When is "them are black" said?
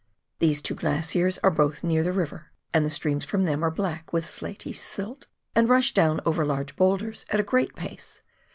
3.43-4.11